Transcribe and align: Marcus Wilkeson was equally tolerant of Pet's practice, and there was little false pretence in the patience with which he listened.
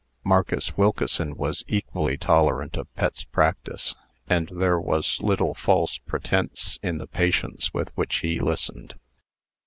Marcus 0.23 0.75
Wilkeson 0.75 1.35
was 1.35 1.63
equally 1.67 2.17
tolerant 2.17 2.75
of 2.75 2.91
Pet's 2.95 3.23
practice, 3.23 3.93
and 4.27 4.49
there 4.51 4.79
was 4.79 5.21
little 5.21 5.53
false 5.53 5.99
pretence 5.99 6.79
in 6.81 6.97
the 6.97 7.05
patience 7.05 7.71
with 7.71 7.95
which 7.95 8.21
he 8.21 8.39
listened. 8.39 8.95